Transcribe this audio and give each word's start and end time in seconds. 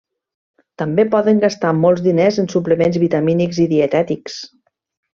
També 0.81 1.05
poden 1.15 1.41
gastar 1.43 1.75
molts 1.83 2.05
diners 2.07 2.41
en 2.45 2.51
suplements 2.57 3.01
vitamínics 3.07 3.63
i 3.67 3.71
dietètics. 3.77 4.43